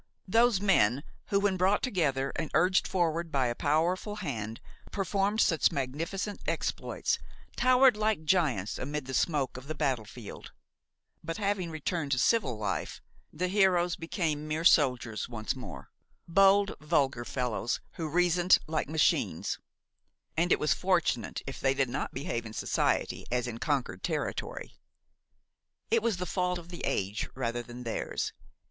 [0.27, 4.59] Those men who, when brought together and urged forward by a powerful hand,
[4.91, 7.19] performed such magnificent exploits,
[7.55, 10.53] towered like giants amid the smoke of the battle field;
[11.23, 12.99] but, having returned to civil life,
[13.31, 15.91] the heroes became mere soldiers once more,
[16.27, 19.59] bold, vulgar fellows who reasoned like machines;
[20.35, 24.73] and it was fortunate if they did not behave in society as in conquered territory.
[25.91, 28.33] It was the fault of the age rather than theirs.